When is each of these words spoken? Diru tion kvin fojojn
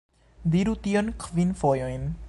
Diru 0.55 0.73
tion 0.87 1.13
kvin 1.25 1.53
fojojn 1.61 2.13